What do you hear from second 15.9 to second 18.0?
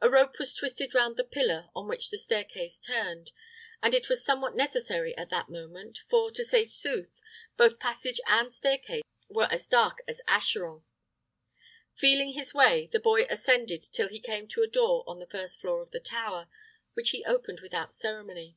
the tower, which he opened without